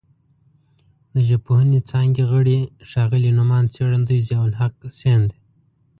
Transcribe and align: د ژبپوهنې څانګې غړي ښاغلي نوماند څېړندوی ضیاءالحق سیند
د 1.13 1.15
ژبپوهنې 1.29 1.79
څانګې 1.89 2.23
غړي 2.31 2.57
ښاغلي 2.89 3.31
نوماند 3.37 3.71
څېړندوی 3.75 4.19
ضیاءالحق 4.29 4.75
سیند 4.99 5.29